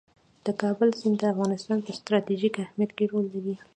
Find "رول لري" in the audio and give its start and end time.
3.11-3.55